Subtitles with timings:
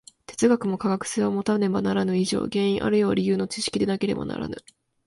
[0.25, 4.57] 哲学も科学性をもたねばならぬ以上、原因あるいは理由の知識でなければならぬ。